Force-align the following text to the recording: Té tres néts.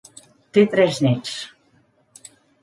Té 0.57 0.63
tres 0.75 1.01
néts. 1.09 1.35